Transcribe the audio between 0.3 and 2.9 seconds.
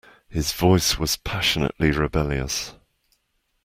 voice was passionately rebellious.